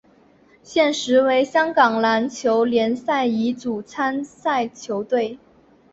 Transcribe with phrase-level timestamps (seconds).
[0.63, 5.37] 现时为香港篮球联赛乙组参赛球队。